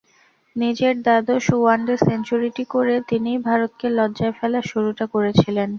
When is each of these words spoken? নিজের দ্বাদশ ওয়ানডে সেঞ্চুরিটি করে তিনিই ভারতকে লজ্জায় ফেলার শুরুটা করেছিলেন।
নিজের 0.55 0.93
দ্বাদশ 1.01 1.45
ওয়ানডে 1.55 1.95
সেঞ্চুরিটি 2.01 2.63
করে 2.73 2.95
তিনিই 3.09 3.39
ভারতকে 3.47 3.87
লজ্জায় 3.97 4.33
ফেলার 4.37 4.65
শুরুটা 4.71 5.05
করেছিলেন। 5.13 5.69